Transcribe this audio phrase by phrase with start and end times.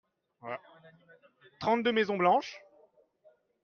[1.59, 2.59] trente deux maisons blanches.